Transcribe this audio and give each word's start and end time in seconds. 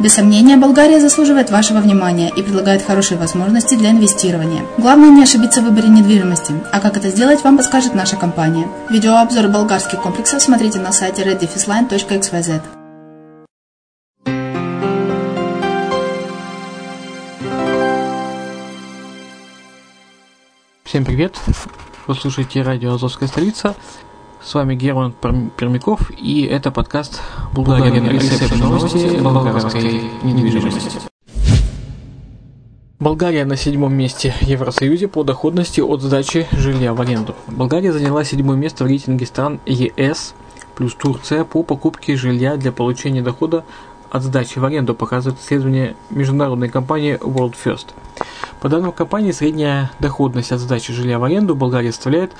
Без 0.00 0.14
сомнения, 0.14 0.56
Болгария 0.56 1.00
заслуживает 1.00 1.50
вашего 1.50 1.78
внимания 1.78 2.30
и 2.34 2.42
предлагает 2.42 2.82
хорошие 2.82 3.18
возможности 3.18 3.74
для 3.74 3.90
инвестирования. 3.90 4.62
Главное 4.78 5.10
не 5.10 5.22
ошибиться 5.22 5.60
в 5.60 5.64
выборе 5.64 5.88
недвижимости, 5.88 6.54
а 6.72 6.80
как 6.80 6.96
это 6.96 7.08
сделать, 7.08 7.44
вам 7.44 7.56
подскажет 7.56 7.94
наша 7.94 8.16
компания. 8.16 8.66
Видеообзор 8.90 9.48
болгарских 9.48 10.00
комплексов 10.02 10.42
смотрите 10.42 10.78
на 10.78 10.92
сайте 10.92 11.22
reddefisline.xyz. 11.22 12.62
Всем 20.84 21.06
привет! 21.06 21.36
Вы 22.06 22.14
слушаете 22.14 22.60
радио 22.60 22.92
«Азовская 22.92 23.26
столица». 23.26 23.74
С 24.44 24.54
вами 24.54 24.74
Герман 24.74 25.12
Пермяков, 25.12 26.10
и 26.18 26.42
это 26.42 26.72
подкаст 26.72 27.20
«Булгарин 27.54 28.08
Ресепшн 28.08 28.58
новости 28.58 29.20
болгарской 29.20 30.02
недвижимости». 30.24 30.98
Болгария 32.98 33.44
на 33.44 33.56
седьмом 33.56 33.94
месте 33.94 34.34
в 34.40 34.42
Евросоюзе 34.42 35.06
по 35.06 35.22
доходности 35.22 35.80
от 35.80 36.02
сдачи 36.02 36.48
жилья 36.50 36.92
в 36.92 37.00
аренду. 37.00 37.36
Болгария 37.46 37.92
заняла 37.92 38.24
седьмое 38.24 38.56
место 38.56 38.82
в 38.82 38.88
рейтинге 38.88 39.26
стран 39.26 39.60
ЕС 39.64 40.34
плюс 40.74 40.94
Турция 40.96 41.44
по 41.44 41.62
покупке 41.62 42.16
жилья 42.16 42.56
для 42.56 42.72
получения 42.72 43.22
дохода 43.22 43.64
от 44.10 44.24
сдачи 44.24 44.58
в 44.58 44.64
аренду, 44.64 44.96
показывает 44.96 45.40
исследование 45.40 45.94
международной 46.10 46.68
компании 46.68 47.14
World 47.14 47.54
First. 47.64 47.88
По 48.60 48.68
данным 48.68 48.90
компании, 48.92 49.30
средняя 49.30 49.92
доходность 50.00 50.50
от 50.50 50.58
сдачи 50.58 50.92
жилья 50.92 51.20
в 51.20 51.24
аренду 51.24 51.54
в 51.54 51.58
Болгарии 51.58 51.90
составляет 51.90 52.32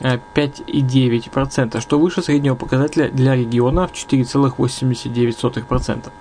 5,9%, 0.00 1.80
что 1.80 1.98
выше 1.98 2.22
среднего 2.22 2.54
показателя 2.54 3.08
для 3.08 3.34
региона 3.34 3.88
в 3.88 3.92
4,89%. 3.92 6.12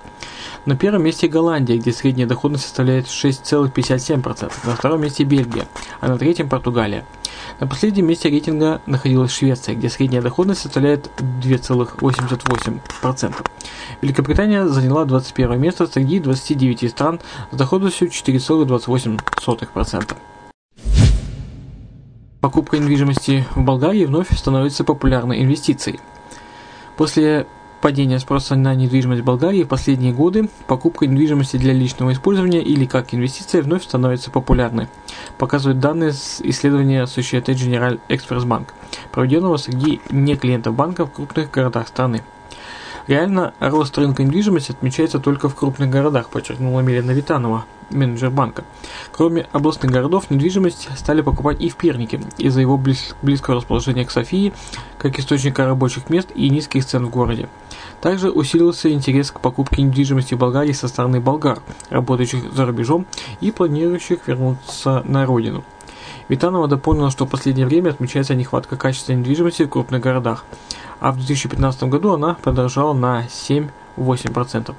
На 0.65 0.75
первом 0.75 1.03
месте 1.03 1.27
Голландия, 1.27 1.77
где 1.77 1.91
средняя 1.91 2.27
доходность 2.27 2.63
составляет 2.63 3.05
6,57%. 3.05 4.51
На 4.65 4.75
втором 4.75 5.01
месте 5.01 5.23
Бельгия, 5.23 5.67
а 5.99 6.07
на 6.07 6.17
третьем 6.17 6.49
Португалия. 6.49 7.05
На 7.59 7.67
последнем 7.67 8.07
месте 8.07 8.29
рейтинга 8.29 8.81
находилась 8.85 9.31
Швеция, 9.31 9.75
где 9.75 9.89
средняя 9.89 10.21
доходность 10.21 10.61
составляет 10.61 11.09
2,88%. 11.43 13.33
Великобритания 14.01 14.67
заняла 14.67 15.05
21 15.05 15.59
место 15.59 15.87
среди 15.87 16.19
29 16.19 16.89
стран 16.89 17.19
с 17.51 17.55
доходностью 17.55 18.07
4,28%. 18.07 20.15
Покупка 22.45 22.77
недвижимости 22.77 23.43
в 23.55 23.63
Болгарии 23.63 24.05
вновь 24.05 24.31
становится 24.37 24.83
популярной 24.83 25.41
инвестицией. 25.41 25.99
После 26.95 27.47
падения 27.81 28.19
спроса 28.19 28.55
на 28.55 28.75
недвижимость 28.75 29.23
в 29.23 29.25
Болгарии 29.25 29.63
в 29.63 29.67
последние 29.67 30.13
годы 30.13 30.47
покупка 30.67 31.07
недвижимости 31.07 31.57
для 31.57 31.73
личного 31.73 32.13
использования 32.13 32.61
или 32.61 32.85
как 32.85 33.15
инвестиция 33.15 33.63
вновь 33.63 33.83
становится 33.83 34.29
популярной, 34.29 34.89
показывают 35.39 35.79
данные 35.79 36.13
с 36.13 36.39
исследования 36.39 37.05
Societe 37.05 37.55
Generale 37.55 37.99
Express 38.09 38.45
Bank, 38.45 38.67
проведенного 39.11 39.57
среди 39.57 39.99
не 40.11 40.35
клиентов 40.35 40.75
банка 40.75 41.07
в 41.07 41.11
крупных 41.11 41.49
городах 41.49 41.87
страны. 41.87 42.21
Реально, 43.07 43.55
рост 43.59 43.97
рынка 43.97 44.23
недвижимости 44.23 44.71
отмечается 44.71 45.17
только 45.17 45.49
в 45.49 45.55
крупных 45.55 45.89
городах, 45.89 46.29
подчеркнула 46.29 46.81
Милена 46.81 47.13
Витанова, 47.13 47.65
менеджер 47.89 48.29
банка. 48.29 48.63
Кроме 49.11 49.47
областных 49.51 49.91
городов, 49.91 50.29
недвижимость 50.29 50.89
стали 50.97 51.21
покупать 51.21 51.61
и 51.61 51.69
в 51.69 51.75
Пернике 51.75 52.21
из-за 52.37 52.61
его 52.61 52.77
близ, 52.77 53.15
близкого 53.21 53.57
расположения 53.57 54.05
к 54.05 54.11
Софии, 54.11 54.53
как 54.97 55.19
источника 55.19 55.65
рабочих 55.65 56.09
мест 56.09 56.29
и 56.35 56.49
низких 56.49 56.85
цен 56.85 57.05
в 57.05 57.09
городе. 57.09 57.49
Также 58.01 58.29
усилился 58.29 58.91
интерес 58.91 59.31
к 59.31 59.39
покупке 59.39 59.81
недвижимости 59.81 60.35
в 60.35 60.37
Болгарии 60.37 60.73
со 60.73 60.87
стороны 60.87 61.19
болгар, 61.19 61.59
работающих 61.89 62.53
за 62.53 62.65
рубежом 62.65 63.05
и 63.41 63.51
планирующих 63.51 64.27
вернуться 64.27 65.01
на 65.05 65.25
родину. 65.25 65.63
Витанова 66.27 66.67
дополнила, 66.67 67.11
что 67.11 67.25
в 67.25 67.29
последнее 67.29 67.67
время 67.67 67.91
отмечается 67.91 68.35
нехватка 68.35 68.77
качественной 68.77 69.19
недвижимости 69.19 69.63
в 69.63 69.69
крупных 69.69 70.01
городах, 70.01 70.45
а 70.99 71.11
в 71.11 71.17
2015 71.17 71.83
году 71.83 72.13
она 72.13 72.35
подорожала 72.35 72.93
на 72.93 73.25
7-8%. 73.25 74.73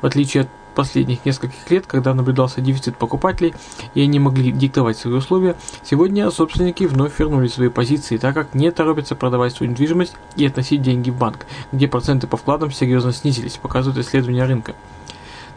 В 0.00 0.06
отличие 0.06 0.42
от 0.42 0.48
последних 0.74 1.24
нескольких 1.24 1.70
лет, 1.70 1.86
когда 1.86 2.14
наблюдался 2.14 2.60
дефицит 2.60 2.96
покупателей 2.96 3.54
и 3.94 4.02
они 4.02 4.18
могли 4.18 4.52
диктовать 4.52 4.98
свои 4.98 5.14
условия, 5.14 5.56
сегодня 5.82 6.30
собственники 6.30 6.84
вновь 6.84 7.18
вернули 7.18 7.48
свои 7.48 7.68
позиции, 7.68 8.16
так 8.16 8.34
как 8.34 8.54
не 8.54 8.70
торопятся 8.70 9.14
продавать 9.14 9.54
свою 9.54 9.72
недвижимость 9.72 10.14
и 10.36 10.46
относить 10.46 10.82
деньги 10.82 11.10
в 11.10 11.18
банк, 11.18 11.46
где 11.72 11.88
проценты 11.88 12.26
по 12.26 12.36
вкладам 12.36 12.70
серьезно 12.70 13.12
снизились, 13.12 13.56
показывают 13.56 14.04
исследования 14.04 14.44
рынка. 14.44 14.74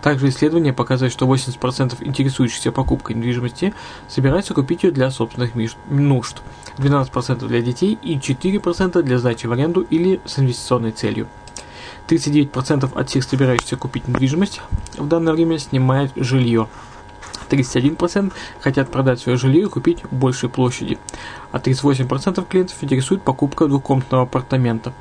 Также 0.01 0.29
исследование 0.29 0.73
показывает, 0.73 1.11
что 1.11 1.25
80% 1.25 1.97
интересующихся 2.05 2.71
покупкой 2.71 3.15
недвижимости 3.15 3.73
собираются 4.07 4.53
купить 4.53 4.83
ее 4.83 4.91
для 4.91 5.09
собственных 5.09 5.51
нужд, 5.89 6.37
12% 6.77 7.47
для 7.47 7.61
детей 7.61 7.97
и 8.01 8.15
4% 8.15 9.01
для 9.01 9.17
сдачи 9.17 9.47
в 9.47 9.51
аренду 9.51 9.81
или 9.81 10.21
с 10.25 10.39
инвестиционной 10.39 10.91
целью. 10.91 11.27
39% 12.07 12.91
от 12.93 13.09
всех 13.09 13.23
собирающихся 13.23 13.77
купить 13.77 14.07
недвижимость 14.07 14.61
в 14.97 15.07
данное 15.07 15.33
время 15.33 15.57
снимают 15.59 16.11
жилье. 16.15 16.67
31% 17.49 18.31
хотят 18.59 18.91
продать 18.91 19.19
свое 19.19 19.37
жилье 19.37 19.63
и 19.63 19.69
купить 19.69 20.03
большей 20.11 20.49
площади, 20.49 20.97
а 21.51 21.59
38% 21.59 22.45
клиентов 22.47 22.77
интересует 22.81 23.23
покупка 23.23 23.67
двухкомнатного 23.67 24.23
апартамента. 24.23 24.93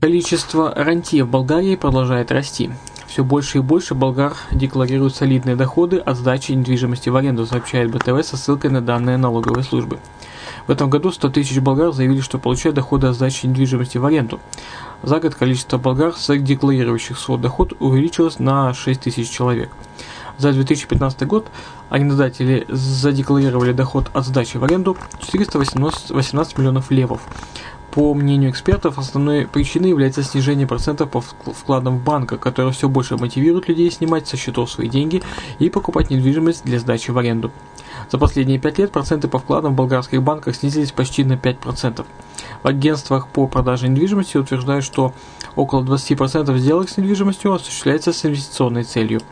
Количество 0.00 0.74
рантье 0.74 1.24
в 1.24 1.30
Болгарии 1.30 1.76
продолжает 1.76 2.30
расти. 2.30 2.70
Все 3.06 3.24
больше 3.24 3.58
и 3.58 3.60
больше 3.60 3.94
болгар 3.94 4.34
декларируют 4.52 5.14
солидные 5.14 5.56
доходы 5.56 5.98
от 5.98 6.16
сдачи 6.16 6.52
недвижимости 6.52 7.08
в 7.08 7.16
аренду, 7.16 7.46
сообщает 7.46 7.90
БТВ 7.90 8.26
со 8.26 8.36
ссылкой 8.36 8.70
на 8.70 8.82
данные 8.82 9.16
налоговой 9.16 9.62
службы. 9.62 9.98
В 10.66 10.70
этом 10.70 10.88
году 10.88 11.10
100 11.10 11.28
тысяч 11.30 11.58
болгар 11.58 11.92
заявили, 11.92 12.20
что 12.20 12.38
получают 12.38 12.76
доходы 12.76 13.06
от 13.08 13.14
сдачи 13.14 13.46
недвижимости 13.46 13.98
в 13.98 14.06
аренду. 14.06 14.40
За 15.02 15.20
год 15.20 15.34
количество 15.34 15.76
болгар, 15.76 16.14
декларирующих 16.28 17.18
свой 17.18 17.38
доход, 17.38 17.74
увеличилось 17.80 18.38
на 18.38 18.72
6 18.72 19.00
тысяч 19.02 19.28
человек. 19.28 19.70
За 20.38 20.52
2015 20.52 21.26
год 21.26 21.48
арендодатели 21.90 22.64
задекларировали 22.68 23.72
доход 23.72 24.10
от 24.14 24.24
сдачи 24.24 24.56
в 24.56 24.64
аренду 24.64 24.96
418 25.20 26.58
миллионов 26.58 26.90
левов. 26.90 27.20
По 27.92 28.12
мнению 28.12 28.50
экспертов, 28.50 28.98
основной 28.98 29.46
причиной 29.46 29.90
является 29.90 30.24
снижение 30.24 30.66
процентов 30.66 31.10
по 31.10 31.20
вкладам 31.20 31.98
в 31.98 32.02
банках, 32.02 32.40
которое 32.40 32.72
все 32.72 32.88
больше 32.88 33.16
мотивирует 33.16 33.68
людей 33.68 33.88
снимать 33.92 34.26
со 34.26 34.36
счетов 34.36 34.70
свои 34.70 34.88
деньги 34.88 35.22
и 35.60 35.70
покупать 35.70 36.10
недвижимость 36.10 36.64
для 36.64 36.80
сдачи 36.80 37.12
в 37.12 37.18
аренду. 37.18 37.52
За 38.10 38.18
последние 38.18 38.58
пять 38.58 38.78
лет 38.78 38.92
проценты 38.92 39.28
по 39.28 39.38
вкладам 39.38 39.72
в 39.72 39.76
болгарских 39.76 40.22
банках 40.22 40.56
снизились 40.56 40.92
почти 40.92 41.24
на 41.24 41.34
5%. 41.34 42.04
В 42.62 42.66
агентствах 42.66 43.28
по 43.28 43.46
продаже 43.46 43.88
недвижимости 43.88 44.36
утверждают, 44.36 44.84
что 44.84 45.12
около 45.56 45.82
20% 45.84 46.56
сделок 46.58 46.88
с 46.88 46.96
недвижимостью 46.96 47.52
осуществляется 47.52 48.12
с 48.12 48.24
инвестиционной 48.24 48.84
целью– 48.84 49.20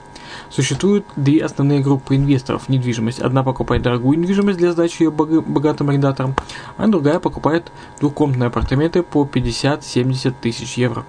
Существуют 0.51 1.07
две 1.17 1.45
основные 1.45 1.81
группы 1.81 2.17
инвесторов 2.17 2.65
в 2.65 2.69
недвижимость. 2.69 3.21
Одна 3.21 3.43
покупает 3.43 3.83
дорогую 3.83 4.19
недвижимость 4.19 4.59
для 4.59 4.73
сдачи 4.73 5.03
ее 5.03 5.11
богатым 5.11 5.91
арендаторам, 5.91 6.35
а 6.77 6.87
другая 6.87 7.21
покупает 7.21 7.73
двухкомнатные 8.01 8.49
апартаменты 8.49 9.03
по 9.03 9.25
50-70 9.25 10.35
тысяч 10.41 10.75
евро. 10.77 11.05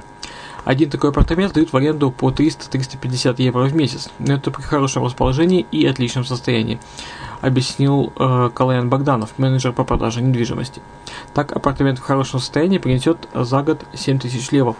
Один 0.65 0.89
такой 0.89 1.10
апартамент 1.10 1.51
сдают 1.51 1.74
в 1.74 1.77
аренду 1.77 2.10
по 2.10 2.30
300-350 2.31 3.36
евро 3.42 3.65
в 3.65 3.75
месяц, 3.75 4.10
но 4.19 4.33
это 4.36 4.50
при 4.50 4.62
хорошем 4.62 5.04
расположении 5.04 5.65
и 5.71 5.86
отличном 5.86 6.24
состоянии, 6.24 6.79
объяснил 7.41 8.13
э, 8.17 8.50
Калаян 8.53 8.89
Богданов, 8.89 9.38
менеджер 9.38 9.74
по 9.74 9.84
продаже 9.84 10.22
недвижимости. 10.22 10.82
Так, 11.34 11.51
апартамент 11.51 12.00
в 12.00 12.01
хорошем 12.01 12.39
состоянии 12.39 12.77
принесет 12.77 13.27
за 13.34 13.62
год 13.62 13.84
7 13.93 14.20
тысяч 14.20 14.51
левов, 14.51 14.77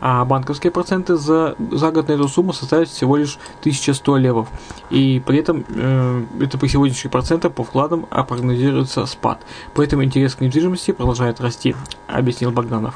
а 0.00 0.24
банковские 0.24 0.70
проценты 0.70 1.16
за, 1.16 1.56
за 1.72 1.90
год 1.90 2.08
на 2.08 2.12
эту 2.12 2.28
сумму 2.28 2.52
составят 2.52 2.88
всего 2.88 3.16
лишь 3.16 3.38
1100 3.60 4.16
левов, 4.18 4.48
и 4.90 5.20
при 5.26 5.38
этом 5.38 5.64
э, 5.68 6.24
это 6.42 6.58
при 6.58 6.68
сегодняшних 6.68 7.10
процентах 7.10 7.52
по 7.52 7.64
вкладам 7.64 8.06
а 8.10 8.22
прогнозируется 8.22 9.04
спад. 9.06 9.40
Поэтому 9.74 10.04
интерес 10.04 10.36
к 10.36 10.40
недвижимости 10.40 10.92
продолжает 10.92 11.40
расти, 11.40 11.74
объяснил 12.06 12.52
Богданов. 12.52 12.94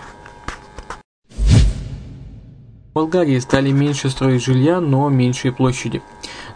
Болгарии 2.99 3.39
стали 3.39 3.71
меньше 3.71 4.11
строить 4.11 4.45
жилья, 4.45 4.81
но 4.81 5.09
меньшие 5.09 5.53
площади. 5.53 6.03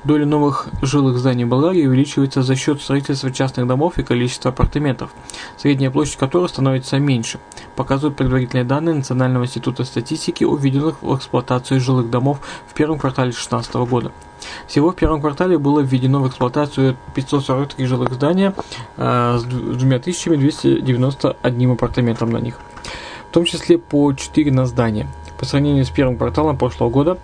Доля 0.02 0.26
новых 0.26 0.66
жилых 0.82 1.18
зданий 1.18 1.44
в 1.44 1.48
Болгарии 1.48 1.86
увеличивается 1.86 2.42
за 2.42 2.56
счет 2.56 2.82
строительства 2.82 3.30
частных 3.30 3.68
домов 3.68 3.98
и 3.98 4.02
количества 4.02 4.50
апартаментов, 4.50 5.14
средняя 5.56 5.92
площадь 5.92 6.16
которых 6.16 6.50
становится 6.50 6.98
меньше, 6.98 7.38
показывают 7.76 8.16
предварительные 8.16 8.64
данные 8.64 8.96
Национального 8.96 9.44
института 9.44 9.84
статистики 9.84 10.42
о 10.42 10.56
введенных 10.56 11.00
в 11.00 11.16
эксплуатацию 11.16 11.80
жилых 11.80 12.10
домов 12.10 12.40
в 12.66 12.74
первом 12.74 12.98
квартале 12.98 13.30
2016 13.30 13.74
года. 13.74 14.10
Всего 14.66 14.90
в 14.90 14.96
первом 14.96 15.20
квартале 15.20 15.58
было 15.58 15.78
введено 15.78 16.20
в 16.20 16.28
эксплуатацию 16.28 16.96
543 17.14 17.86
жилых 17.86 18.12
здания 18.14 18.52
э, 18.96 19.38
с 19.38 19.44
2291 19.44 21.70
апартаментом 21.70 22.32
на 22.32 22.38
них, 22.38 22.58
в 23.30 23.32
том 23.32 23.44
числе 23.44 23.78
по 23.78 24.12
4 24.12 24.50
на 24.50 24.66
здание– 24.66 25.06
по 25.42 25.46
сравнению 25.46 25.84
с 25.84 25.90
первым 25.90 26.18
кварталом 26.18 26.56
прошлого 26.56 26.88
года 26.88 27.18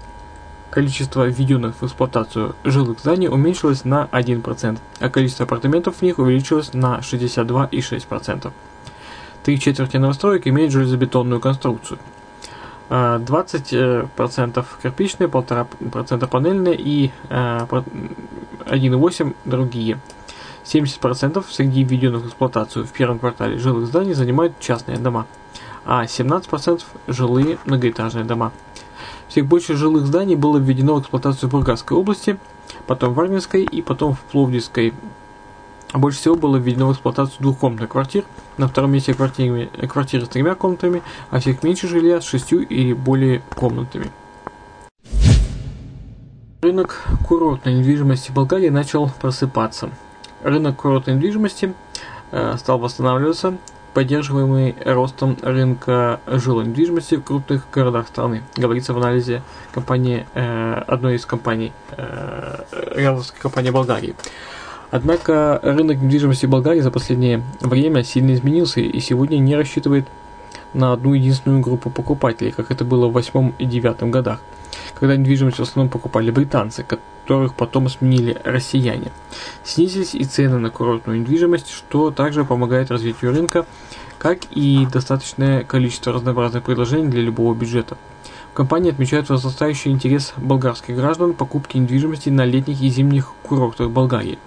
количество 0.70 1.28
введенных 1.28 1.76
в 1.76 1.84
эксплуатацию 1.84 2.56
жилых 2.64 2.98
зданий 2.98 3.28
уменьшилось 3.28 3.84
на 3.84 4.08
1%, 4.10 4.76
а 4.98 5.08
количество 5.08 5.44
апартаментов 5.44 5.98
в 5.98 6.02
них 6.02 6.18
увеличилось 6.18 6.74
на 6.74 6.98
62,6%. 6.98 8.50
Три 9.44 9.60
четверти 9.60 9.98
новостроек 9.98 10.48
имеют 10.48 10.72
железобетонную 10.72 11.40
конструкцию. 11.40 12.00
20% 12.90 13.68
э, 13.70 14.64
кирпичные, 14.82 15.28
1,5% 15.28 16.26
панельные 16.26 16.74
и 16.74 17.12
1,8% 17.30 19.30
э, 19.30 19.32
другие. 19.44 20.00
70% 20.64 21.44
среди 21.48 21.84
введенных 21.84 22.24
в 22.24 22.26
эксплуатацию 22.26 22.84
в 22.84 22.90
первом 22.90 23.20
квартале 23.20 23.58
жилых 23.58 23.86
зданий 23.86 24.14
занимают 24.14 24.58
частные 24.58 24.98
дома– 24.98 25.26
а 25.88 26.04
17% 26.04 26.82
жилые 27.06 27.58
многоэтажные 27.64 28.26
дома. 28.26 28.52
Все 29.26 29.42
больше 29.42 29.74
жилых 29.74 30.06
зданий 30.06 30.36
было 30.36 30.58
введено 30.58 30.96
в 30.96 31.00
эксплуатацию 31.00 31.48
в 31.48 31.52
Бургасской 31.52 31.96
области, 31.96 32.38
потом 32.86 33.14
в 33.14 33.20
Армянской 33.20 33.62
и 33.62 33.80
потом 33.80 34.14
в 34.14 34.20
Пловдивской. 34.20 34.92
Больше 35.94 36.18
всего 36.18 36.34
было 36.34 36.58
введено 36.58 36.88
в 36.88 36.92
эксплуатацию 36.92 37.38
двухкомнатных 37.40 37.88
квартир, 37.88 38.24
на 38.58 38.68
втором 38.68 38.92
месте 38.92 39.14
квартиры, 39.14 39.70
квартиры 39.88 40.26
с 40.26 40.28
тремя 40.28 40.54
комнатами, 40.54 41.02
а 41.30 41.40
всех 41.40 41.62
меньше 41.62 41.88
жилья 41.88 42.20
с 42.20 42.24
шестью 42.24 42.60
или 42.60 42.92
более 42.92 43.40
комнатами. 43.54 44.10
Рынок 46.60 47.06
курортной 47.26 47.72
недвижимости 47.72 48.30
Болгарии 48.30 48.68
начал 48.68 49.10
просыпаться. 49.22 49.88
Рынок 50.42 50.76
курортной 50.76 51.16
недвижимости 51.16 51.72
э, 52.30 52.56
стал 52.58 52.78
восстанавливаться, 52.78 53.56
поддерживаемый 53.98 54.76
ростом 54.84 55.36
рынка 55.42 56.20
жилой 56.28 56.66
недвижимости 56.66 57.16
в 57.16 57.24
крупных 57.24 57.66
городах 57.72 58.06
страны, 58.06 58.44
говорится 58.56 58.94
в 58.94 58.98
анализе 58.98 59.42
компании, 59.72 60.24
э, 60.34 60.84
одной 60.86 61.16
из 61.16 61.26
компаний, 61.26 61.72
э, 61.96 62.60
риэлторской 62.94 63.40
компании 63.40 63.70
Болгарии. 63.70 64.14
Однако 64.92 65.58
рынок 65.64 65.96
недвижимости 65.96 66.46
Болгарии 66.46 66.78
за 66.78 66.92
последнее 66.92 67.42
время 67.60 68.04
сильно 68.04 68.34
изменился 68.34 68.78
и 68.78 69.00
сегодня 69.00 69.38
не 69.38 69.56
рассчитывает 69.56 70.06
на 70.74 70.92
одну 70.92 71.14
единственную 71.14 71.60
группу 71.60 71.90
покупателей, 71.90 72.52
как 72.52 72.70
это 72.70 72.84
было 72.84 73.08
в 73.08 73.12
8 73.14 73.54
и 73.58 73.64
9 73.64 74.12
годах– 74.12 74.38
когда 74.98 75.16
недвижимость 75.16 75.58
в 75.58 75.62
основном 75.62 75.90
покупали 75.90 76.30
британцы, 76.30 76.84
которых 76.84 77.54
потом 77.54 77.88
сменили 77.88 78.40
россияне. 78.44 79.12
Снизились 79.64 80.14
и 80.14 80.24
цены 80.24 80.58
на 80.58 80.70
курортную 80.70 81.20
недвижимость, 81.20 81.70
что 81.70 82.10
также 82.10 82.44
помогает 82.44 82.90
развитию 82.90 83.32
рынка, 83.32 83.66
как 84.18 84.40
и 84.50 84.86
достаточное 84.92 85.64
количество 85.64 86.12
разнообразных 86.12 86.64
предложений 86.64 87.08
для 87.08 87.22
любого 87.22 87.54
бюджета. 87.54 87.96
В 88.52 88.54
компании 88.54 88.90
отмечают 88.90 89.28
возрастающий 89.28 89.90
интерес 89.90 90.34
болгарских 90.36 90.96
граждан 90.96 91.34
покупки 91.34 91.76
недвижимости 91.76 92.28
на 92.28 92.44
летних 92.44 92.80
и 92.82 92.88
зимних 92.88 93.32
курортах 93.42 93.90
Болгарии. 93.90 94.38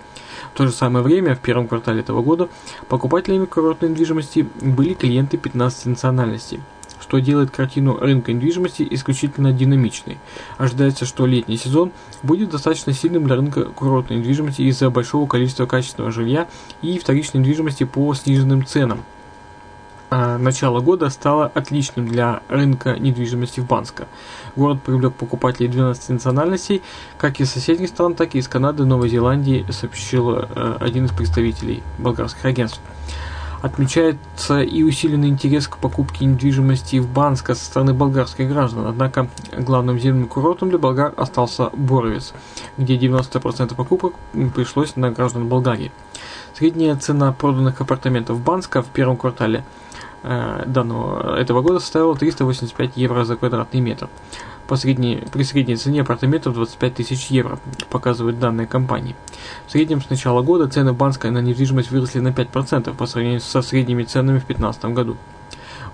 В 0.53 0.57
то 0.57 0.67
же 0.67 0.73
самое 0.73 1.03
время, 1.03 1.35
в 1.35 1.39
первом 1.39 1.67
квартале 1.67 2.01
этого 2.01 2.21
года, 2.21 2.49
покупателями 2.89 3.45
курортной 3.45 3.91
недвижимости 3.91 4.47
были 4.61 4.93
клиенты 4.93 5.37
15 5.37 5.85
национальностей– 5.85 6.59
что 7.11 7.19
делает 7.19 7.51
картину 7.51 7.97
рынка 7.97 8.31
недвижимости 8.31 8.87
исключительно 8.89 9.51
динамичной. 9.51 10.17
Ожидается, 10.57 11.05
что 11.05 11.25
летний 11.25 11.57
сезон 11.57 11.91
будет 12.23 12.51
достаточно 12.51 12.93
сильным 12.93 13.25
для 13.25 13.35
рынка 13.35 13.65
курортной 13.65 14.19
недвижимости 14.19 14.61
из-за 14.61 14.89
большого 14.89 15.27
количества 15.27 15.65
качественного 15.65 16.13
жилья 16.13 16.47
и 16.81 16.97
вторичной 16.99 17.41
недвижимости 17.41 17.83
по 17.83 18.13
сниженным 18.13 18.65
ценам. 18.65 19.03
А 20.13 20.37
начало 20.37 20.81
года 20.81 21.09
стало 21.09 21.45
отличным 21.45 22.05
для 22.05 22.41
рынка 22.49 22.99
недвижимости 22.99 23.61
в 23.61 23.65
Банско. 23.65 24.09
Город 24.57 24.83
привлек 24.83 25.13
покупателей 25.13 25.69
12 25.69 26.09
национальностей, 26.09 26.81
как 27.17 27.39
из 27.39 27.49
соседних 27.49 27.87
стран, 27.87 28.15
так 28.15 28.35
и 28.35 28.39
из 28.39 28.49
Канады, 28.49 28.83
Новой 28.83 29.07
Зеландии, 29.07 29.65
сообщил 29.69 30.31
э, 30.35 30.77
один 30.81 31.05
из 31.05 31.11
представителей 31.11 31.81
болгарских 31.97 32.43
агентств. 32.43 32.81
Отмечается 33.61 34.61
и 34.61 34.83
усиленный 34.83 35.29
интерес 35.29 35.69
к 35.69 35.77
покупке 35.77 36.25
недвижимости 36.25 36.99
в 36.99 37.07
Банска 37.07 37.55
со 37.55 37.63
стороны 37.63 37.93
болгарских 37.93 38.49
граждан. 38.49 38.87
Однако 38.87 39.29
главным 39.57 39.97
зимним 39.97 40.27
курортом 40.27 40.71
для 40.71 40.77
болгар 40.77 41.13
остался 41.15 41.69
Боровец, 41.71 42.33
где 42.77 42.97
90% 42.97 43.75
покупок 43.75 44.15
пришлось 44.53 44.97
на 44.97 45.09
граждан 45.09 45.47
Болгарии. 45.47 45.93
Средняя 46.53 46.97
цена 46.97 47.31
проданных 47.31 47.79
апартаментов 47.79 48.41
Банска 48.41 48.81
в 48.81 48.87
первом 48.87 49.15
квартале 49.15 49.63
данного 50.23 51.37
этого 51.37 51.61
года 51.61 51.79
составила 51.79 52.15
385 52.15 52.91
евро 52.95 53.23
за 53.23 53.37
квадратный 53.37 53.81
метр 53.81 54.07
по 54.71 54.77
средней, 54.77 55.21
при 55.33 55.43
средней 55.43 55.75
цене 55.75 55.99
апартаментов 55.99 56.53
25 56.53 56.93
тысяч 56.93 57.27
евро, 57.27 57.59
показывают 57.89 58.39
данные 58.39 58.67
компании. 58.67 59.17
В 59.67 59.71
среднем 59.71 60.01
с 60.01 60.09
начала 60.09 60.41
года 60.41 60.69
цены 60.69 60.93
Банска 60.93 61.29
на 61.29 61.41
недвижимость 61.41 61.91
выросли 61.91 62.19
на 62.19 62.29
5% 62.29 62.95
по 62.95 63.05
сравнению 63.05 63.41
со 63.41 63.61
средними 63.61 64.03
ценами 64.03 64.39
в 64.39 64.45
2015 64.45 64.85
году. 64.85 65.17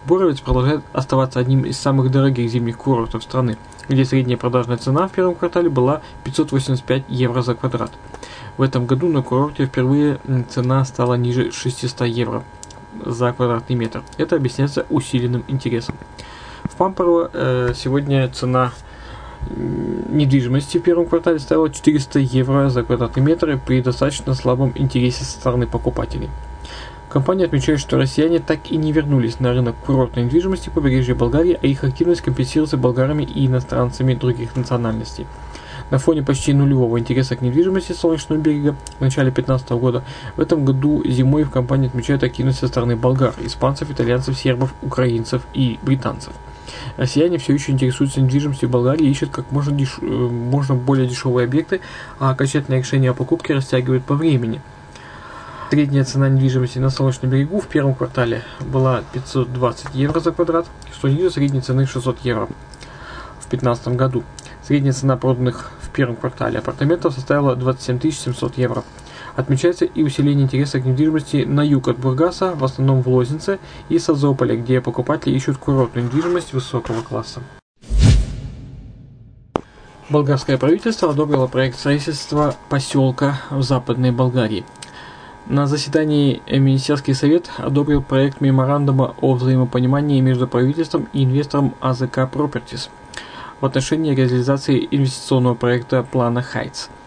Боровец 0.06 0.42
продолжает 0.42 0.84
оставаться 0.94 1.40
одним 1.40 1.64
из 1.64 1.80
самых 1.80 2.12
дорогих 2.12 2.52
зимних 2.52 2.78
курортов 2.78 3.24
страны, 3.24 3.58
где 3.90 4.06
средняя 4.06 4.38
продажная 4.38 4.78
цена 4.78 5.08
в 5.08 5.12
первом 5.12 5.34
квартале 5.34 5.70
была 5.70 6.04
585 6.26 7.06
евро 7.08 7.42
за 7.42 7.56
квадрат. 7.56 7.92
В 8.58 8.62
этом 8.62 8.86
году 8.86 9.08
на 9.08 9.24
курорте 9.24 9.66
впервые 9.66 10.20
цена 10.50 10.86
стала 10.86 11.16
ниже 11.16 11.52
600 11.52 12.02
евро 12.08 12.44
за 13.06 13.32
квадратный 13.34 13.76
метр. 13.76 14.04
Это 14.18 14.36
объясняется 14.36 14.86
усиленным 14.90 15.44
интересом. 15.48 15.96
В 16.64 16.76
Памперо 16.76 17.30
э, 17.34 17.74
сегодня 17.76 18.28
цена 18.30 18.72
недвижимости 19.50 20.78
в 20.78 20.82
первом 20.82 21.06
квартале 21.06 21.40
стоила 21.40 21.70
400 21.70 22.20
евро 22.20 22.70
за 22.70 22.84
квадратный 22.84 23.24
метр 23.24 23.60
при 23.66 23.82
достаточно 23.82 24.34
слабом 24.34 24.74
интересе 24.76 25.24
со 25.24 25.32
стороны 25.32 25.68
покупателей. 25.68 26.30
Компания 27.10 27.46
отмечает, 27.46 27.80
что 27.80 27.98
россияне 27.98 28.40
так 28.40 28.70
и 28.70 28.76
не 28.76 28.92
вернулись 28.92 29.40
на 29.40 29.54
рынок 29.54 29.76
курортной 29.86 30.26
недвижимости 30.26 30.70
побережья 30.70 31.16
Болгарии, 31.16 31.58
а 31.62 31.66
их 31.66 31.84
активность 31.84 32.22
компенсируется 32.22 32.76
болгарами 32.76 33.24
и 33.24 33.48
иностранцами 33.48 34.14
других 34.14 34.56
национальностей. 34.58 35.26
На 35.90 36.00
фоне 36.00 36.22
почти 36.22 36.54
нулевого 36.54 37.00
интереса 37.00 37.36
к 37.36 37.42
недвижимости 37.42 37.94
Солнечного 37.94 38.40
берега 38.40 38.76
в 38.98 39.02
начале 39.02 39.32
2015 39.32 39.70
года, 39.72 40.04
в 40.36 40.42
этом 40.42 40.66
году 40.66 41.02
зимой 41.06 41.44
в 41.44 41.50
компании 41.50 41.88
отмечают 41.88 42.24
активность 42.24 42.60
со 42.60 42.68
стороны 42.68 42.96
болгар, 42.96 43.34
испанцев, 43.40 43.90
итальянцев, 43.90 44.38
сербов, 44.38 44.74
украинцев 44.82 45.44
и 45.54 45.80
британцев. 45.82 46.34
Россияне 46.98 47.38
все 47.38 47.54
еще 47.54 47.72
интересуются 47.72 48.20
недвижимостью 48.20 48.68
в 48.68 48.72
Болгарии 48.72 49.06
и 49.06 49.10
ищут 49.10 49.30
как 49.30 49.52
можно, 49.52 49.72
деш... 49.72 49.98
Э, 50.02 50.06
можно 50.06 50.76
более 50.76 51.08
дешевые 51.08 51.46
объекты, 51.46 51.80
а 52.20 52.32
окончательное 52.32 52.80
решение 52.80 53.12
о 53.12 53.14
покупке 53.14 53.54
растягивают 53.54 54.04
по 54.04 54.16
времени. 54.16 54.62
Средняя 55.70 56.04
цена 56.04 56.30
недвижимости 56.30 56.80
на 56.80 56.90
Солнечном 56.90 57.32
берегу 57.32 57.60
в 57.60 57.68
первом 57.68 57.94
квартале 57.94 58.44
была 58.60 59.04
520 59.14 59.96
евро 59.96 60.20
за 60.20 60.32
квадрат, 60.32 60.66
что 60.94 61.08
ниже 61.08 61.30
средней 61.30 61.62
цены 61.62 61.86
600 61.86 62.20
евро 62.24 62.46
в 62.46 63.50
2015 63.50 63.90
году. 63.90 64.24
Средняя 64.66 64.94
цена 64.94 65.18
проданных 65.18 65.72
первом 65.98 66.16
квартале 66.16 66.60
апартаментов 66.60 67.16
составила 67.16 67.56
27 67.56 68.12
700 68.12 68.58
евро. 68.60 68.84
Отмечается 69.36 69.86
и 69.86 70.04
усиление 70.04 70.46
интереса 70.46 70.80
к 70.80 70.86
недвижимости 70.86 71.38
на 71.38 71.62
юг 71.62 71.88
от 71.88 71.98
Бургаса, 71.98 72.54
в 72.54 72.64
основном 72.64 73.02
в 73.02 73.08
Лознице 73.08 73.58
и 73.90 73.98
Созополе, 73.98 74.58
где 74.58 74.80
покупатели 74.80 75.34
ищут 75.34 75.58
курортную 75.58 76.06
недвижимость 76.06 76.54
высокого 76.54 77.02
класса. 77.02 77.42
Болгарское 80.10 80.58
правительство 80.58 81.10
одобрило 81.10 81.48
проект 81.48 81.80
строительства 81.80 82.56
поселка 82.70 83.42
в 83.50 83.64
Западной 83.64 84.12
Болгарии. 84.12 84.66
На 85.48 85.66
заседании 85.66 86.42
Министерский 86.48 87.16
совет 87.16 87.50
одобрил 87.58 88.04
проект 88.04 88.40
меморандума 88.40 89.16
о 89.22 89.34
взаимопонимании 89.34 90.22
между 90.22 90.48
правительством 90.48 91.08
и 91.14 91.24
инвестором 91.24 91.74
АЗК 91.80 92.30
Properties 92.32 92.90
в 93.62 93.66
отношении 93.66 94.16
реализации 94.16 94.88
инвестиционного 94.90 95.56
проекта 95.56 96.04
плана 96.04 96.42
Хайтс– 96.42 96.90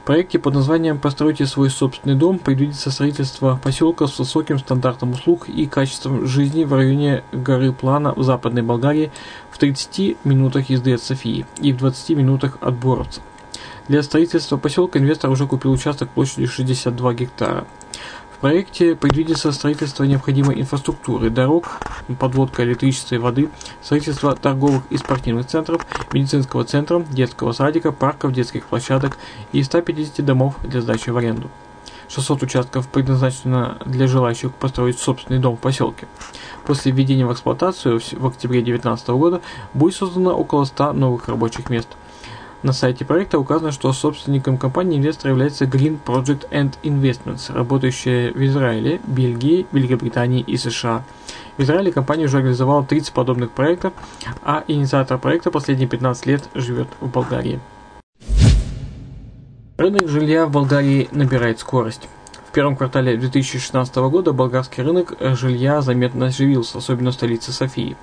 в 0.00 0.02
проекте 0.02 0.38
под 0.38 0.54
названием 0.54 0.98
«Постройте 0.98 1.44
свой 1.44 1.68
собственный 1.68 2.16
дом» 2.16 2.38
предвидится 2.38 2.90
строительство 2.90 3.60
поселка 3.62 4.06
с 4.06 4.18
высоким 4.18 4.58
стандартом 4.58 5.12
услуг 5.12 5.46
и 5.46 5.66
качеством 5.66 6.26
жизни 6.26 6.64
в 6.64 6.72
районе 6.72 7.22
горы 7.32 7.70
Плана 7.70 8.14
в 8.14 8.22
Западной 8.22 8.62
Болгарии 8.62 9.12
в 9.50 9.58
30 9.58 10.24
минутах 10.24 10.70
езды 10.70 10.94
от 10.94 11.02
Софии 11.02 11.44
и 11.60 11.74
в 11.74 11.76
20 11.76 12.16
минутах 12.16 12.56
от 12.62 12.76
Боровца. 12.76 13.20
Для 13.88 14.02
строительства 14.02 14.56
поселка 14.56 14.98
инвестор 14.98 15.30
уже 15.30 15.46
купил 15.46 15.70
участок 15.70 16.08
площадью 16.08 16.48
62 16.48 17.12
гектара 17.12 17.66
проекте 18.40 18.96
предвидится 18.96 19.52
строительство 19.52 20.04
необходимой 20.04 20.60
инфраструктуры, 20.60 21.30
дорог, 21.30 21.80
подводка 22.18 22.64
электричества 22.64 23.14
и 23.16 23.18
воды, 23.18 23.50
строительство 23.82 24.34
торговых 24.34 24.82
и 24.90 24.96
спортивных 24.96 25.46
центров, 25.46 25.86
медицинского 26.12 26.64
центра, 26.64 27.00
детского 27.00 27.52
садика, 27.52 27.92
парков, 27.92 28.32
детских 28.32 28.66
площадок 28.66 29.18
и 29.52 29.62
150 29.62 30.24
домов 30.24 30.56
для 30.62 30.80
сдачи 30.80 31.10
в 31.10 31.16
аренду. 31.16 31.50
600 32.08 32.42
участков 32.42 32.88
предназначено 32.88 33.78
для 33.84 34.08
желающих 34.08 34.52
построить 34.52 34.98
собственный 34.98 35.38
дом 35.38 35.56
в 35.56 35.60
поселке. 35.60 36.08
После 36.66 36.90
введения 36.90 37.24
в 37.24 37.32
эксплуатацию 37.32 38.00
в 38.00 38.26
октябре 38.26 38.62
2019 38.62 39.08
года 39.10 39.40
будет 39.74 39.94
создано 39.94 40.32
около 40.36 40.64
100 40.64 40.94
новых 40.94 41.28
рабочих 41.28 41.70
мест– 41.70 41.88
на 42.62 42.72
сайте 42.72 43.04
проекта 43.04 43.38
указано, 43.38 43.72
что 43.72 43.92
собственником 43.92 44.58
компании 44.58 44.98
инвестора 44.98 45.30
является 45.32 45.64
Green 45.64 45.98
Project 46.04 46.50
and 46.50 46.74
Investments, 46.82 47.52
работающая 47.52 48.32
в 48.32 48.44
Израиле, 48.44 49.00
Бельгии, 49.06 49.66
Великобритании 49.72 50.42
и 50.46 50.56
США. 50.56 51.04
В 51.56 51.62
Израиле 51.62 51.92
компания 51.92 52.24
уже 52.24 52.38
организовала 52.38 52.84
30 52.84 53.12
подобных 53.12 53.50
проектов, 53.50 53.92
а 54.42 54.64
инициатор 54.68 55.18
проекта 55.18 55.50
последние 55.50 55.88
15 55.88 56.26
лет 56.26 56.48
живет 56.54 56.88
в 57.00 57.08
Болгарии. 57.08 57.60
Рынок 59.78 60.08
жилья 60.08 60.44
в 60.44 60.50
Болгарии 60.50 61.08
набирает 61.12 61.58
скорость. 61.58 62.08
В 62.50 62.52
первом 62.52 62.74
квартале 62.74 63.16
2016 63.16 63.94
года 63.94 64.32
болгарский 64.32 64.82
рынок 64.82 65.14
жилья 65.20 65.82
заметно 65.82 66.26
оживился, 66.26 66.78
особенно 66.78 67.12
в 67.12 67.14
столице 67.14 67.52
Софии. 67.52 67.96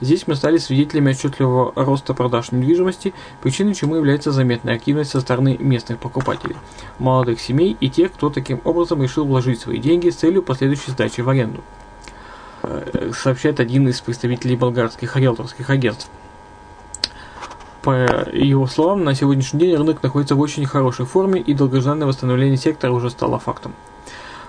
Здесь 0.00 0.26
мы 0.26 0.34
стали 0.34 0.58
свидетелями 0.58 1.12
отчетливого 1.12 1.72
роста 1.76 2.12
продаж 2.12 2.50
недвижимости, 2.50 3.14
причиной 3.40 3.72
чему 3.74 3.94
является 3.94 4.32
заметная 4.32 4.74
активность 4.74 5.12
со 5.12 5.20
стороны 5.20 5.56
местных 5.60 6.00
покупателей, 6.00 6.56
молодых 6.98 7.40
семей 7.40 7.76
и 7.78 7.88
тех, 7.88 8.12
кто 8.12 8.30
таким 8.30 8.60
образом 8.64 9.00
решил 9.00 9.26
вложить 9.26 9.60
свои 9.60 9.78
деньги 9.78 10.10
с 10.10 10.16
целью 10.16 10.42
последующей 10.42 10.90
сдачи 10.90 11.20
в 11.20 11.28
аренду, 11.28 11.62
э, 12.64 13.12
сообщает 13.14 13.60
один 13.60 13.86
из 13.86 14.00
представителей 14.00 14.56
болгарских 14.56 15.14
риэлторских 15.14 15.70
агентств. 15.70 16.10
По 17.84 17.90
его 18.32 18.66
словам, 18.66 19.04
на 19.04 19.14
сегодняшний 19.14 19.60
день 19.60 19.76
рынок 19.76 20.02
находится 20.02 20.34
в 20.34 20.40
очень 20.40 20.64
хорошей 20.64 21.04
форме 21.04 21.42
и 21.42 21.52
долгожданное 21.52 22.06
восстановление 22.06 22.56
сектора 22.56 22.92
уже 22.92 23.10
стало 23.10 23.38
фактом. 23.38 23.74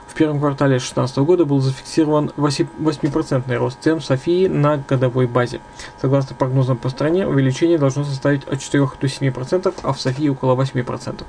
В 0.08 0.14
первом 0.14 0.40
квартале 0.40 0.78
2016 0.78 1.18
года 1.18 1.44
был 1.44 1.60
зафиксирован 1.60 2.32
8% 2.38 3.58
рост 3.58 3.78
цен 3.82 4.00
в 4.00 4.06
Софии 4.06 4.48
на 4.48 4.78
годовой 4.78 5.28
базе. 5.28 5.60
Согласно 6.02 6.34
прогнозам 6.34 6.78
по 6.78 6.88
стране, 6.88 7.28
увеличение 7.28 7.78
должно 7.78 8.06
составить 8.06 8.46
от 8.46 8.62
4 8.62 8.88
до 9.02 9.08
7%, 9.08 9.74
а 9.84 9.92
в 9.92 10.00
Софии 10.00 10.30
около 10.30 10.56
8%. 10.56 11.26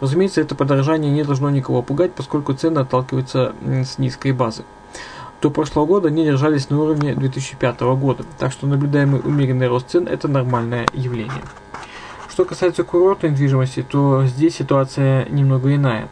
Разумеется, 0.00 0.40
это 0.40 0.56
подорожание 0.56 1.12
не 1.12 1.22
должно 1.22 1.48
никого 1.50 1.80
пугать, 1.82 2.12
поскольку 2.12 2.54
цены 2.54 2.80
отталкиваются 2.80 3.54
с 3.64 3.98
низкой 3.98 4.32
базы. 4.32 4.64
До 5.46 5.50
прошлого 5.50 5.86
года 5.86 6.08
они 6.08 6.24
держались 6.24 6.70
на 6.70 6.82
уровне 6.82 7.14
2005 7.14 7.80
года, 7.80 8.24
так 8.36 8.50
что 8.50 8.66
наблюдаемый 8.66 9.20
умеренный 9.20 9.68
рост 9.68 9.88
цен– 9.88 10.08
это 10.10 10.26
нормальное 10.26 10.88
явление. 10.92 11.40
Что 12.28 12.44
касается 12.44 12.82
курортной 12.82 13.30
недвижимости, 13.30 13.84
то 13.88 14.26
здесь 14.26 14.56
ситуация 14.56 15.24
немного 15.28 15.72
иная. 15.72 16.08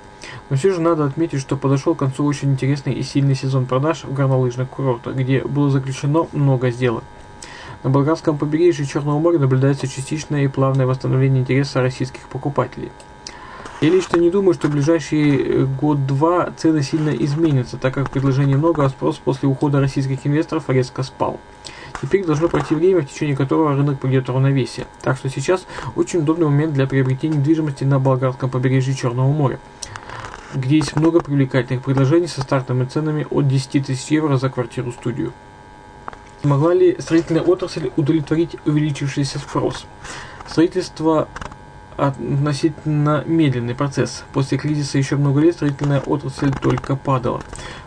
Но 0.51 0.57
все 0.57 0.71
же 0.71 0.81
надо 0.81 1.05
отметить, 1.05 1.41
что 1.41 1.57
подошел 1.57 1.97
к 1.97 1.99
концу 1.99 2.25
очень 2.25 2.53
интересный 2.53 2.93
и 2.93 3.03
сильный 3.03 3.35
сезон 3.35 3.67
продаж 3.67 4.05
в 4.05 4.15
горнолыжных 4.15 4.69
курортах, 4.69 5.17
где 5.17 5.41
было 5.41 5.69
заключено 5.69 6.29
много 6.31 6.71
сделок. 6.71 7.03
На 7.83 7.91
болгарском 7.91 8.39
побережье 8.39 8.87
Черного 8.87 9.19
моря 9.19 9.41
наблюдается 9.41 9.89
частичное 9.89 10.45
и 10.45 10.47
плавное 10.47 10.87
восстановление 10.87 11.41
интереса 11.41 11.83
российских 11.83 12.29
покупателей– 12.29 12.93
я 13.85 13.91
лично 13.91 14.17
не 14.17 14.31
думаю, 14.31 14.55
что 14.55 14.69
в 14.69 14.71
ближайший 14.71 15.37
э, 15.37 15.65
год-два 15.67 16.51
цены 16.57 16.83
сильно 16.83 17.11
изменятся, 17.11 17.77
так 17.77 17.93
как 17.93 18.11
предложений 18.11 18.57
много, 18.57 18.85
а 18.85 18.89
спрос 18.89 19.19
после 19.19 19.47
ухода 19.47 19.79
российских 19.79 20.27
инвесторов 20.27 20.71
резко 20.71 21.03
спал. 21.03 21.39
Теперь 22.01 22.25
должно 22.25 22.49
пройти 22.49 22.75
время, 22.75 23.03
в 23.03 23.11
течение 23.11 23.37
которого 23.37 23.77
рынок 23.77 24.01
придет 24.01 24.27
в 24.27 24.31
равновесие. 24.31 24.87
Так 25.03 25.19
что 25.19 25.29
сейчас 25.29 25.67
очень 25.97 26.21
удобный 26.21 26.47
момент 26.47 26.73
для 26.73 26.87
приобретения 26.87 27.37
недвижимости 27.37 27.85
на 27.85 27.99
болгарском 27.99 28.49
побережье 28.49 28.95
Черного 28.95 29.31
моря, 29.31 29.61
где 30.55 30.77
есть 30.77 30.97
много 30.97 31.21
привлекательных 31.21 31.85
предложений 31.85 32.29
со 32.29 32.41
стартовыми 32.41 32.87
ценами 32.87 33.27
от 33.31 33.49
10 33.49 33.87
тысяч 33.87 34.07
евро 34.11 34.39
за 34.39 34.49
квартиру-студию. 34.49 35.35
Могла 36.43 36.73
ли 36.73 36.97
строительная 36.99 37.43
отрасль 37.43 37.91
удовлетворить 37.97 38.57
увеличившийся 38.65 39.39
спрос? 39.39 39.85
Строительство 40.49 41.29
относительно 41.97 43.23
медленный 43.27 43.75
процесс. 43.75 44.25
После 44.33 44.59
кризиса 44.59 44.99
еще 44.99 45.17
много 45.17 45.41
лет 45.41 45.55
строительная 45.55 46.01
отрасль 46.01 46.53
только 46.53 46.97
падала. 46.97 47.41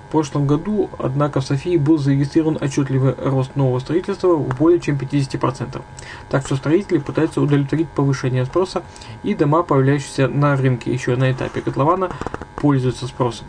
В 0.07 0.09
прошлом 0.09 0.47
году, 0.47 0.89
однако, 0.99 1.41
в 1.41 1.45
Софии 1.45 1.75
был 1.75 1.97
зарегистрирован 1.97 2.57
отчетливый 2.61 3.13
рост 3.17 3.57
нового 3.57 3.79
строительства 3.79 4.35
в 4.35 4.57
более 4.57 4.79
чем 4.79 4.95
50%. 4.95 5.81
Так 6.29 6.45
что 6.45 6.55
строители 6.55 6.99
пытаются 6.99 7.41
удовлетворить 7.41 7.89
повышение 7.89 8.45
спроса, 8.45 8.83
и 9.23 9.33
дома, 9.33 9.63
появляющиеся 9.63 10.29
на 10.29 10.55
рынке 10.55 10.93
еще 10.93 11.17
на 11.17 11.29
этапе 11.29 11.59
котлована, 11.59 12.09
пользуются 12.55 13.05
спросом. 13.05 13.47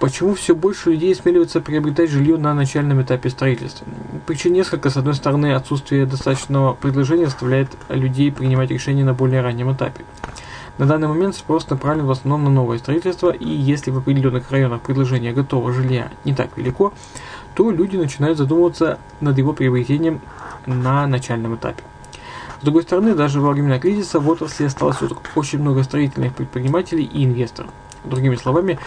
Почему 0.00 0.34
все 0.34 0.54
больше 0.54 0.90
людей 0.90 1.12
смеливаются 1.12 1.60
приобретать 1.60 2.10
жилье 2.10 2.36
на 2.36 2.54
начальном 2.54 3.02
этапе 3.02 3.30
строительства? 3.30 3.84
Причин 4.26 4.52
несколько. 4.52 4.90
С 4.90 4.96
одной 4.96 5.14
стороны, 5.14 5.54
отсутствие 5.54 6.06
достаточного 6.06 6.74
предложения 6.74 7.26
заставляет 7.26 7.68
людей 7.88 8.30
принимать 8.30 8.70
решения 8.70 9.04
на 9.04 9.12
более 9.12 9.40
раннем 9.40 9.72
этапе. 9.72 10.04
На 10.78 10.86
данный 10.86 11.08
момент 11.08 11.34
спрос 11.34 11.68
направлен 11.68 12.06
в 12.06 12.12
основном 12.12 12.44
на 12.44 12.50
новое 12.50 12.78
строительство, 12.78 13.30
и 13.30 13.48
если 13.48 13.90
в 13.90 13.98
определенных 13.98 14.52
районах 14.52 14.82
предложение 14.82 15.32
готового 15.32 15.72
жилья 15.72 16.12
не 16.24 16.32
так 16.32 16.56
велико, 16.56 16.92
то 17.54 17.68
люди 17.72 17.96
начинают 17.96 18.38
задумываться 18.38 19.00
над 19.20 19.36
его 19.36 19.52
приобретением 19.52 20.20
на 20.66 21.08
начальном 21.08 21.56
этапе. 21.56 21.82
С 22.60 22.64
другой 22.64 22.84
стороны, 22.84 23.16
даже 23.16 23.40
во 23.40 23.50
времена 23.50 23.80
кризиса 23.80 24.20
в 24.20 24.28
отрасли 24.28 24.66
осталось 24.66 24.98
очень 25.34 25.58
много 25.58 25.82
строительных 25.82 26.34
предпринимателей 26.34 27.02
и 27.02 27.24
инвесторов. 27.24 27.72
Другими 28.04 28.36
словами, 28.36 28.78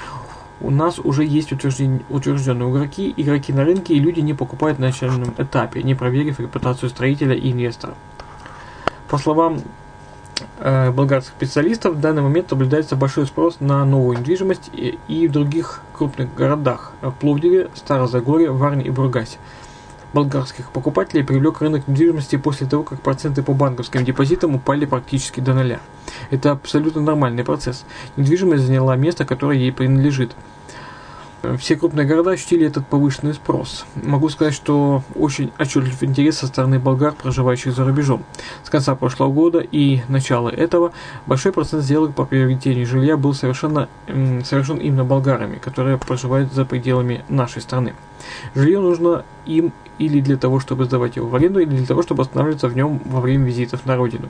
у 0.62 0.72
нас 0.72 1.00
уже 1.00 1.26
есть 1.26 1.52
утвержденные 1.52 2.72
игроки, 2.72 3.14
игроки 3.18 3.54
на 3.54 3.64
рынке, 3.64 3.94
и 3.94 4.00
люди 4.00 4.20
не 4.20 4.34
покупают 4.34 4.80
на 4.80 4.88
начальном 4.88 5.34
этапе, 5.38 5.84
не 5.84 5.96
проверив 5.96 6.40
репутацию 6.40 6.90
строителя 6.90 7.36
и 7.36 7.52
инвестора. 7.52 7.96
По 9.10 9.18
словам 9.18 9.62
э, 10.60 10.92
болгарских 10.92 11.34
специалистов, 11.34 11.96
в 11.96 12.00
данный 12.00 12.22
момент 12.22 12.52
наблюдается 12.52 12.96
большой 12.96 13.26
спрос 13.26 13.60
на 13.60 13.84
новую 13.86 14.20
недвижимость 14.20 14.70
и, 14.74 14.98
и 15.08 15.28
в 15.28 15.32
других 15.32 15.82
крупных 15.94 16.34
городах– 16.34 16.94
Пловдиве, 17.20 17.70
Старозагоре, 17.76 18.50
Варне 18.50 18.86
и 18.86 18.90
Бургасе. 18.90 19.38
Болгарских 20.14 20.72
покупателей 20.72 21.24
привлек 21.24 21.62
рынок 21.62 21.88
недвижимости 21.88 22.36
после 22.36 22.68
того, 22.68 22.84
как 22.84 23.02
проценты 23.02 23.44
по 23.44 23.54
банковским 23.54 24.04
депозитам 24.04 24.56
упали 24.56 24.86
практически 24.86 25.40
до 25.40 25.54
нуля. 25.54 25.80
Это 26.30 26.52
абсолютно 26.52 27.02
нормальный 27.02 27.44
процесс. 27.44 27.86
Недвижимость 28.18 28.64
заняла 28.64 28.96
место, 28.96 29.26
которое 29.26 29.58
ей 29.58 29.72
принадлежит– 29.72 30.36
все 31.58 31.76
крупные 31.76 32.06
города 32.06 32.32
ощутили 32.32 32.68
этот 32.68 32.86
повышенный 32.86 33.34
спрос. 33.34 33.86
Могу 33.96 34.30
сказать, 34.30 34.54
что 34.54 35.04
очень 35.16 35.52
отчетлив 35.58 36.04
интерес 36.04 36.38
со 36.38 36.48
стороны 36.48 36.78
болгар, 36.78 37.14
проживающих 37.14 37.74
за 37.74 37.84
рубежом. 37.84 38.24
С 38.64 38.70
конца 38.70 38.96
прошлого 38.96 39.32
года 39.32 39.60
и 39.60 40.02
начала 40.08 40.50
этого 40.50 40.92
большой 41.26 41.52
процент 41.52 41.84
сделок 41.84 42.14
по 42.14 42.26
приобретению 42.26 42.86
жилья 42.86 43.18
был 43.18 43.34
совершенно, 43.34 43.90
совершен 44.44 44.78
именно 44.78 45.04
болгарами, 45.04 45.58
которые 45.58 45.98
проживают 45.98 46.54
за 46.54 46.64
пределами 46.64 47.26
нашей 47.28 47.64
страны. 47.64 47.96
Жилье 48.54 48.80
нужно 48.80 49.26
им 49.46 49.74
или 50.02 50.20
для 50.20 50.36
того, 50.36 50.60
чтобы 50.60 50.86
сдавать 50.86 51.16
его 51.16 51.28
в 51.28 51.36
аренду, 51.36 51.60
или 51.60 51.76
для 51.76 51.86
того, 51.86 52.02
чтобы 52.02 52.24
останавливаться 52.24 52.68
в 52.68 52.76
нем 52.76 53.00
во 53.06 53.22
время 53.22 53.46
визитов 53.46 53.86
на 53.86 53.96
родину. 53.96 54.30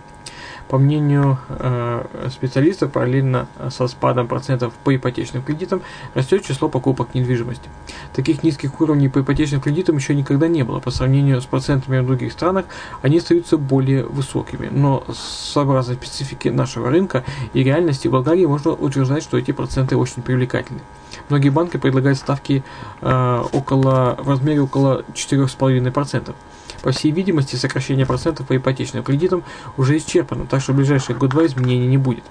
По 0.68 0.78
мнению 0.78 1.38
э, 1.50 2.06
специалистов, 2.30 2.92
параллельно 2.92 3.48
со 3.70 3.88
спадом 3.88 4.28
процентов 4.28 4.74
по 4.84 4.96
ипотечным 4.96 5.44
кредитам 5.44 5.82
растет 6.14 6.46
число 6.46 6.70
покупок 6.70 7.14
недвижимости. 7.14 7.70
Таких 8.14 8.44
низких 8.44 8.80
уровней 8.80 9.10
по 9.10 9.22
ипотечным 9.22 9.62
кредитам 9.62 9.98
еще 9.98 10.14
никогда 10.14 10.48
не 10.48 10.64
было. 10.64 10.80
По 10.80 10.92
сравнению 10.92 11.42
с 11.42 11.46
процентами 11.46 12.00
в 12.00 12.06
других 12.06 12.32
странах, 12.32 12.66
они 13.02 13.18
остаются 13.18 13.58
более 13.58 14.04
высокими. 14.04 14.70
Но 14.72 15.04
сообразно 15.14 15.94
специфике 15.96 16.52
нашего 16.52 16.90
рынка 16.90 17.24
и 17.54 17.64
реальности 17.64 18.08
в 18.08 18.12
Болгарии 18.12 18.46
можно 18.46 18.72
утверждать, 18.72 19.24
что 19.24 19.38
эти 19.38 19.52
проценты 19.52 19.98
очень 19.98 20.22
привлекательны. 20.22 20.82
Многие 21.30 21.50
банки 21.50 21.78
предлагают 21.78 22.18
ставки 22.18 22.64
э, 23.02 23.44
около, 23.52 24.16
в 24.20 24.30
размере 24.30 24.62
около 24.62 25.04
4,5%. 25.14 26.34
По 26.82 26.92
всей 26.92 27.12
видимости, 27.12 27.56
сокращение 27.56 28.06
процентов 28.06 28.48
по 28.48 28.58
ипотечным 28.58 29.04
кредитам 29.04 29.44
уже 29.78 29.98
исчерпано, 29.98 30.48
так 30.48 30.62
что 30.62 30.74
в 30.74 30.78
ближайшие 30.78 31.16
год-два 31.16 31.46
изменений 31.46 31.88
не 31.88 31.98
будет. 31.98 32.24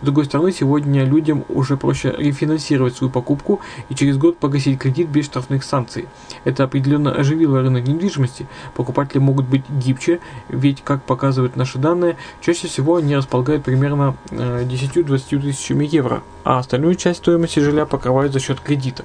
С 0.00 0.04
другой 0.04 0.26
стороны, 0.26 0.52
сегодня 0.52 1.04
людям 1.04 1.44
уже 1.48 1.76
проще 1.76 2.14
рефинансировать 2.16 2.96
свою 2.96 3.10
покупку 3.10 3.60
и 3.88 3.94
через 3.94 4.18
год 4.18 4.38
погасить 4.38 4.78
кредит 4.78 5.08
без 5.08 5.24
штрафных 5.24 5.64
санкций. 5.64 6.06
Это 6.44 6.64
определенно 6.64 7.12
оживило 7.12 7.60
рынок 7.60 7.86
недвижимости. 7.86 8.46
Покупатели 8.74 9.18
могут 9.18 9.46
быть 9.46 9.64
гибче, 9.68 10.20
ведь, 10.48 10.82
как 10.82 11.02
показывают 11.02 11.56
наши 11.56 11.78
данные, 11.78 12.16
чаще 12.40 12.68
всего 12.68 12.96
они 12.96 13.16
располагают 13.16 13.64
примерно 13.64 14.16
10-20 14.30 15.22
э, 15.30 15.40
тысячами 15.40 15.86
евро, 15.86 16.22
а 16.44 16.58
остальную 16.58 16.94
часть 16.96 17.20
стоимости 17.20 17.60
жилья 17.60 17.86
покрывают 17.86 18.32
за 18.32 18.40
счет 18.40 18.60
кредита. 18.60 19.04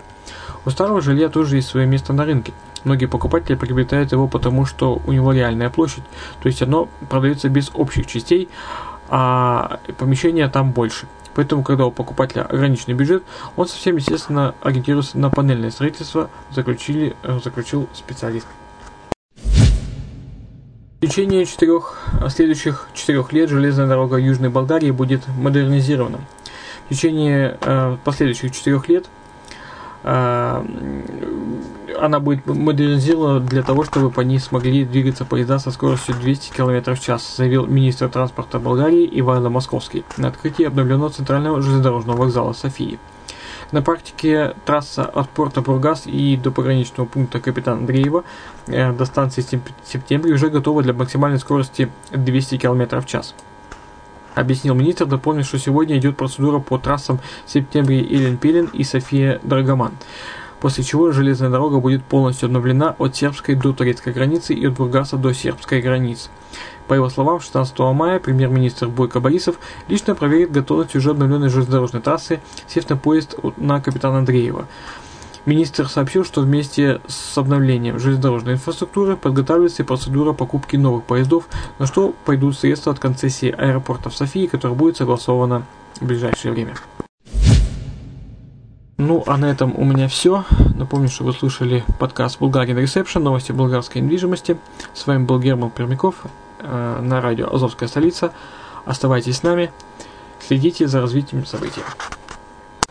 У 0.66 0.70
старого 0.70 1.02
жилья 1.02 1.30
тоже 1.30 1.58
есть 1.58 1.70
свое 1.70 1.88
место 1.88 2.12
на 2.12 2.26
рынке. 2.26 2.54
Многие 2.84 3.08
покупатели 3.08 3.56
приобретают 3.56 4.12
его 4.12 4.28
потому, 4.28 4.66
что 4.66 5.02
у 5.06 5.12
него 5.12 5.34
реальная 5.34 5.70
площадь, 5.70 6.04
то 6.42 6.48
есть 6.48 6.62
оно 6.62 6.88
продается 7.10 7.50
без 7.50 7.72
общих 7.74 8.08
частей, 8.08 8.50
а 9.10 9.80
помещения 9.98 10.48
там 10.48 10.72
больше. 10.72 11.08
Поэтому, 11.36 11.64
когда 11.64 11.86
у 11.86 11.92
покупателя 11.92 12.44
ограниченный 12.44 12.96
бюджет, 12.96 13.24
он 13.56 13.68
совсем 13.68 13.96
естественно 13.96 14.56
ориентируется 14.62 15.18
на 15.18 15.30
панельное 15.30 15.72
строительство, 15.72 16.30
заключили, 16.52 17.16
э, 17.24 17.40
заключил 17.44 17.88
специалист. 17.94 18.48
В 21.00 21.02
течение 21.02 21.46
четырех, 21.46 21.98
следующих 22.28 22.90
четырех 22.94 23.32
лет 23.32 23.50
железная 23.50 23.88
дорога 23.88 24.18
Южной 24.18 24.50
Болгарии 24.50 24.92
будет 24.92 25.26
модернизирована. 25.30 26.20
В 26.86 26.90
течение 26.94 27.58
э, 27.62 27.98
последующих 28.04 28.52
четырех 28.52 28.90
лет 28.90 29.06
э, 30.04 30.66
она 32.00 32.20
будет 32.20 32.46
модернизирована 32.46 33.40
для 33.40 33.64
того, 33.64 33.84
чтобы 33.84 34.12
по 34.12 34.22
ней 34.22 34.40
смогли 34.40 34.86
двигаться 34.86 35.26
поезда 35.26 35.60
со 35.60 35.72
скоростью 35.72 36.16
200 36.16 36.52
км 36.54 36.96
в 36.96 37.00
час, 37.00 37.36
заявил 37.38 37.68
министр 37.68 38.10
транспорта 38.10 38.60
Болгарии 38.60 39.10
Иван 39.20 39.52
Московский 39.52 40.04
на 40.18 40.30
открытии 40.30 40.66
обновленного 40.66 41.12
центрального 41.12 41.62
железнодорожного 41.62 42.18
вокзала 42.18 42.54
Софии. 42.54 43.00
На 43.72 43.82
практике 43.84 44.56
трасса 44.66 45.06
от 45.06 45.30
порта 45.30 45.62
Бургас 45.62 46.08
и 46.08 46.38
до 46.38 46.52
пограничного 46.52 47.08
пункта 47.08 47.40
Капитан 47.40 47.80
Андреева 47.80 48.24
э, 48.68 48.92
до 48.92 49.06
станции 49.06 49.46
Сентябрь 49.86 50.34
уже 50.34 50.50
готова 50.50 50.82
для 50.82 50.94
максимальной 50.94 51.40
скорости 51.40 51.92
200 52.12 52.58
км 52.58 53.00
в 53.00 53.06
час 53.06 53.36
объяснил 54.36 54.74
министр, 54.74 55.06
дополнив, 55.06 55.46
что 55.46 55.60
сегодня 55.60 55.98
идет 55.98 56.18
процедура 56.18 56.60
по 56.60 56.78
трассам 56.78 57.20
Сентябрь 57.46 58.02
Илен-Пилен 58.02 58.70
и 58.72 58.84
София 58.84 59.40
Драгоман 59.44 59.94
после 60.60 60.84
чего 60.84 61.12
железная 61.12 61.50
дорога 61.50 61.80
будет 61.80 62.04
полностью 62.04 62.48
обновлена 62.48 62.96
от 62.98 63.16
сербской 63.16 63.56
до 63.56 63.74
турецкой 63.74 64.14
границы 64.14 64.54
и 64.54 64.66
от 64.66 64.74
Бургаса 64.74 65.18
до 65.18 65.34
сербской 65.34 65.82
границы. 65.82 66.30
По 66.88 66.96
его 66.96 67.10
словам, 67.10 67.40
16 67.40 67.78
мая 67.80 68.20
премьер-министр 68.20 68.88
Бойко 68.88 69.20
Борисов 69.20 69.60
лично 69.88 70.16
проверит 70.16 70.52
готовность 70.52 70.96
уже 70.96 71.12
обновленной 71.12 71.50
железнодорожной 71.50 72.02
трассы, 72.02 72.40
сев 72.68 72.90
на 72.90 72.98
поезд 72.98 73.36
на 73.58 73.80
капитана 73.80 74.20
Андреева. 74.20 74.66
Министр 75.46 75.88
сообщил, 75.88 76.26
что 76.26 76.42
вместе 76.42 77.00
с 77.08 77.38
обновлением 77.38 77.98
железнодорожной 77.98 78.54
инфраструктуры 78.54 79.16
подготавливается 79.16 79.84
и 79.84 79.86
процедура 79.86 80.34
покупки 80.34 80.76
новых 80.76 81.06
поездов, 81.06 81.48
на 81.80 81.86
что 81.86 82.14
пойдут 82.26 82.58
средства 82.58 82.92
от 82.92 83.00
концессии 83.00 83.50
аэропорта 83.50 84.10
в 84.10 84.16
Софии, 84.16 84.48
которая 84.48 84.78
будет 84.78 84.98
согласована 84.98 85.64
в 86.00 86.06
ближайшее 86.06 86.52
время. 86.52 86.74
Ну, 89.00 89.24
а 89.28 89.38
на 89.38 89.46
этом 89.46 89.74
у 89.78 89.86
меня 89.86 90.10
все. 90.10 90.44
Напомню, 90.76 91.08
что 91.08 91.24
вы 91.24 91.32
слушали 91.32 91.86
подкаст 92.00 92.38
«Булгарин 92.40 92.78
Ресепшн», 92.78 93.24
новости 93.24 93.54
болгарской 93.54 94.02
недвижимости. 94.02 94.58
С 94.94 95.08
вами 95.08 95.24
был 95.24 95.40
Герман 95.40 95.70
Пермяков 95.70 96.16
э, 96.60 97.00
на 97.02 97.22
радио 97.22 97.48
«Азовская 97.50 97.88
столица». 97.88 98.34
Оставайтесь 98.84 99.38
с 99.38 99.44
нами, 99.44 99.72
следите 100.46 100.86
за 100.90 101.00
развитием 101.00 101.46
событий. 101.46 101.82